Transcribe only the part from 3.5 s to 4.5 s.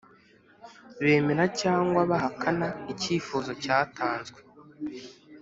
cyatanzwe